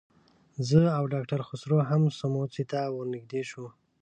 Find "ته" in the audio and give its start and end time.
2.71-2.79